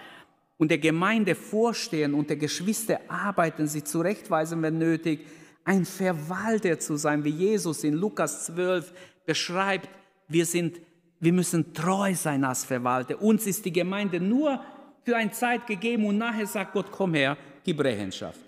[0.63, 5.27] und der Gemeinde vorstehen und der Geschwister arbeiten, sie zurechtweisen, wenn nötig,
[5.65, 8.93] ein Verwalter zu sein, wie Jesus in Lukas 12
[9.27, 9.89] beschreibt,
[10.29, 10.81] wir, sind,
[11.19, 13.21] wir müssen treu sein als Verwalter.
[13.21, 14.63] Uns ist die Gemeinde nur
[15.05, 18.39] für eine Zeit gegeben und nachher sagt Gott, komm her, gib Rechenschaft.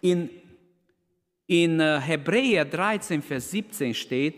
[0.00, 0.30] In,
[1.46, 4.36] in äh, Hebräer 13, Vers 17 steht,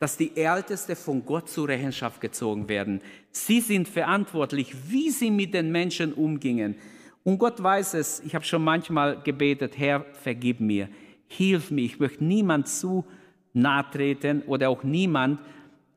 [0.00, 3.02] dass die Älteste von Gott zur Rechenschaft gezogen werden.
[3.36, 6.74] Sie sind verantwortlich, wie sie mit den Menschen umgingen.
[7.22, 10.88] Und Gott weiß es, ich habe schon manchmal gebetet, Herr, vergib mir,
[11.26, 13.04] hilf mir, ich möchte niemand zu
[13.52, 15.38] nahe treten oder auch niemand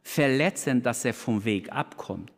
[0.02, 2.30] verletzen, dass er vom Weg abkommt.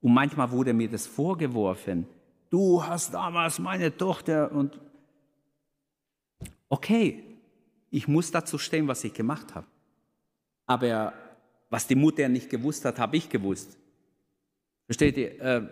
[0.00, 2.06] Und manchmal wurde mir das vorgeworfen,
[2.48, 4.80] du hast damals meine Tochter und
[6.70, 7.22] okay,
[7.90, 9.66] ich muss dazu stehen, was ich gemacht habe.
[10.64, 11.12] Aber
[11.68, 13.76] was die Mutter nicht gewusst hat, habe ich gewusst.
[14.88, 15.40] Versteht ihr?
[15.40, 15.62] Äh,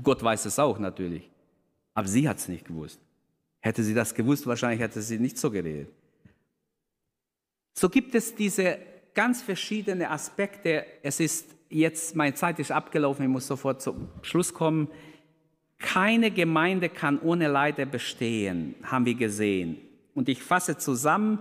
[0.00, 1.28] Gott weiß es auch natürlich.
[1.94, 3.00] Aber sie hat es nicht gewusst.
[3.60, 5.88] Hätte sie das gewusst, wahrscheinlich hätte sie nicht so geredet.
[7.74, 8.78] So gibt es diese
[9.14, 10.86] ganz verschiedenen Aspekte.
[11.02, 14.88] Es ist jetzt, meine Zeit ist abgelaufen, ich muss sofort zum Schluss kommen.
[15.78, 19.78] Keine Gemeinde kann ohne Leiter bestehen, haben wir gesehen.
[20.14, 21.40] Und ich fasse zusammen,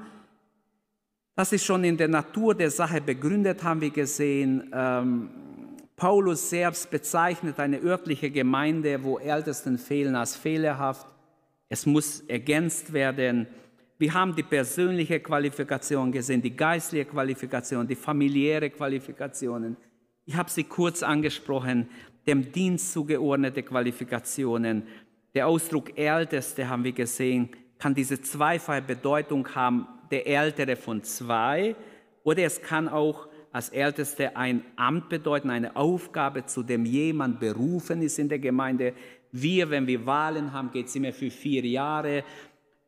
[1.35, 4.71] das ist schon in der Natur der Sache begründet, haben wir gesehen.
[4.73, 5.29] Ähm,
[5.95, 11.07] Paulus selbst bezeichnet eine örtliche Gemeinde, wo Ältesten fehlen, als fehlerhaft.
[11.69, 13.47] Es muss ergänzt werden.
[13.97, 19.77] Wir haben die persönliche Qualifikation gesehen, die geistliche Qualifikation, die familiäre Qualifikationen.
[20.25, 21.87] Ich habe sie kurz angesprochen,
[22.27, 24.83] dem Dienst zugeordnete Qualifikationen.
[25.33, 31.75] Der Ausdruck Älteste haben wir gesehen, kann diese zweifache Bedeutung haben, der Ältere von zwei,
[32.23, 38.01] oder es kann auch als Älteste ein Amt bedeuten, eine Aufgabe, zu dem jemand berufen
[38.01, 38.93] ist in der Gemeinde.
[39.31, 42.17] Wir, wenn wir Wahlen haben, geht es immer für vier Jahre.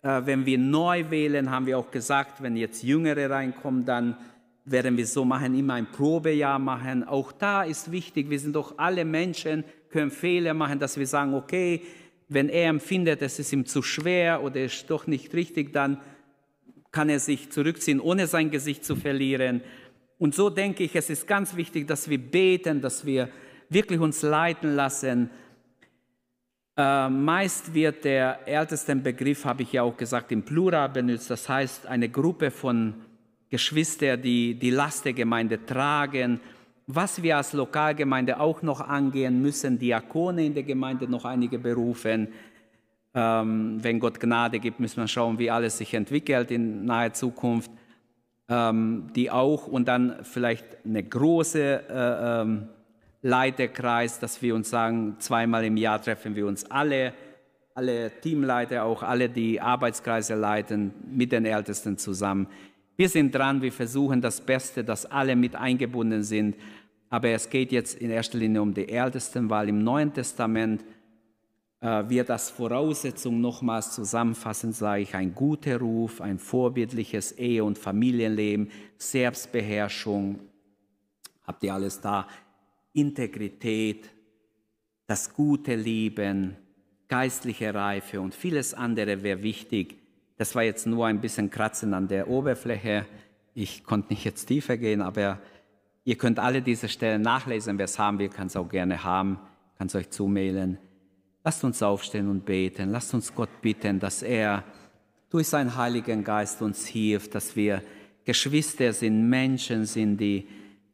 [0.02, 4.18] Äh, wenn wir neu wählen, haben wir auch gesagt, wenn jetzt Jüngere reinkommen, dann
[4.66, 7.06] werden wir so machen, immer ein Probejahr machen.
[7.06, 11.34] Auch da ist wichtig, wir sind doch alle Menschen, können Fehler machen, dass wir sagen,
[11.34, 11.84] okay,
[12.28, 16.02] wenn er empfindet, es ist ihm zu schwer oder ist doch nicht richtig, dann
[16.92, 19.62] kann er sich zurückziehen, ohne sein Gesicht zu verlieren.
[20.20, 23.30] Und so denke ich, es ist ganz wichtig, dass wir beten, dass wir
[23.70, 25.30] wirklich uns leiten lassen.
[26.76, 31.30] Äh, meist wird der älteste Begriff, habe ich ja auch gesagt, im Plural benutzt.
[31.30, 32.96] Das heißt, eine Gruppe von
[33.50, 36.40] Geschwistern, die die Last der Gemeinde tragen.
[36.90, 42.30] was wir als Lokalgemeinde auch noch angehen müssen, Diakone in der Gemeinde noch einige berufen.
[43.14, 47.70] Ähm, wenn Gott Gnade gibt, müssen wir schauen, wie alles sich entwickelt in naher Zukunft.
[48.50, 52.70] Ähm, die auch und dann vielleicht eine große äh, ähm,
[53.22, 57.14] Leiterkreis, dass wir uns sagen, zweimal im Jahr treffen wir uns alle,
[57.74, 62.48] alle Teamleiter, auch alle, die Arbeitskreise leiten, mit den Ältesten zusammen.
[62.96, 66.56] Wir sind dran, wir versuchen das Beste, dass alle mit eingebunden sind.
[67.10, 70.84] Aber es geht jetzt in erster Linie um die Ältesten, weil im Neuen Testament
[71.80, 78.72] wird das Voraussetzung nochmals zusammenfassend, sage ich, ein guter Ruf, ein vorbildliches Ehe- und Familienleben,
[78.98, 80.40] Selbstbeherrschung,
[81.44, 82.28] habt ihr alles da,
[82.94, 84.10] Integrität,
[85.06, 86.58] das gute Lieben,
[87.08, 89.98] geistliche Reife und vieles andere wäre wichtig.
[90.38, 93.06] Das war jetzt nur ein bisschen Kratzen an der Oberfläche.
[93.54, 95.40] Ich konnte nicht jetzt tiefer gehen, aber
[96.04, 97.78] ihr könnt alle diese Stellen nachlesen.
[97.78, 99.40] Wer es haben will, kann es auch gerne haben,
[99.78, 100.78] kann es euch zumailen.
[101.48, 102.92] Lasst uns aufstehen und beten.
[102.92, 104.66] Lasst uns Gott bitten, dass er
[105.30, 107.82] durch seinen Heiligen Geist uns hilft, dass wir
[108.26, 110.46] Geschwister sind, Menschen sind, die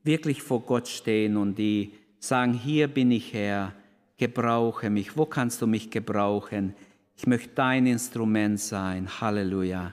[0.04, 3.74] wirklich vor Gott stehen und die sagen, hier bin ich Herr,
[4.16, 6.76] gebrauche mich, wo kannst du mich gebrauchen?
[7.18, 9.10] Ich möchte dein Instrument sein.
[9.22, 9.91] Halleluja.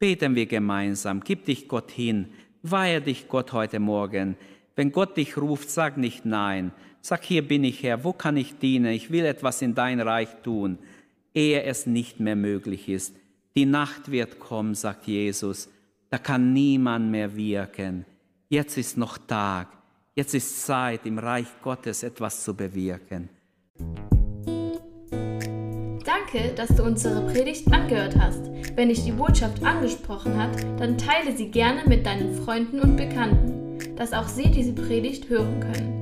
[0.00, 1.20] Beten wir gemeinsam.
[1.20, 2.26] Gib dich Gott hin.
[2.64, 4.36] Weihe dich Gott heute Morgen.
[4.74, 6.72] Wenn Gott dich ruft, sag nicht nein.
[7.04, 8.92] Sag, hier bin ich Herr, wo kann ich dienen?
[8.92, 10.78] Ich will etwas in dein Reich tun,
[11.34, 13.16] ehe es nicht mehr möglich ist.
[13.56, 15.68] Die Nacht wird kommen, sagt Jesus.
[16.10, 18.04] Da kann niemand mehr wirken.
[18.48, 19.66] Jetzt ist noch Tag.
[20.14, 23.28] Jetzt ist Zeit, im Reich Gottes etwas zu bewirken.
[26.04, 28.48] Danke, dass du unsere Predigt angehört hast.
[28.76, 33.96] Wenn dich die Botschaft angesprochen hat, dann teile sie gerne mit deinen Freunden und Bekannten,
[33.96, 36.01] dass auch sie diese Predigt hören können.